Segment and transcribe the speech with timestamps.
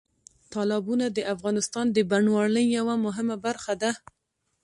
[0.53, 3.91] تالابونه د افغانستان د بڼوالۍ یوه مهمه برخه ده.